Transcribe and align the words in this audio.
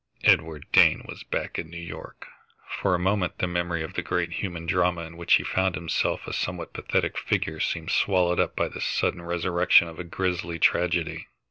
Edward 0.23 0.65
Dane 0.71 1.05
was 1.07 1.21
back 1.21 1.59
in 1.59 1.69
New 1.69 1.77
York! 1.77 2.25
For 2.79 2.95
a 2.95 2.97
moment, 2.97 3.37
the 3.37 3.45
memory 3.45 3.83
of 3.83 3.93
the 3.93 4.01
great 4.01 4.31
human 4.31 4.65
drama 4.65 5.03
in 5.03 5.15
which 5.15 5.33
he 5.33 5.43
found 5.43 5.75
himself 5.75 6.25
a 6.25 6.33
somewhat 6.33 6.73
pathetic 6.73 7.19
figure 7.19 7.59
seemed 7.59 7.91
swallowed 7.91 8.39
up 8.39 8.55
by 8.55 8.67
this 8.67 8.83
sudden 8.83 9.21
resurrection 9.21 9.87
of 9.87 9.99
a 9.99 10.03
grisly 10.03 10.57
tragedy. 10.57 11.27